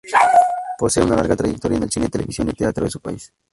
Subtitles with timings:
[0.79, 3.31] Posee una larga trayectoria en el cine, televisión y teatro de su país.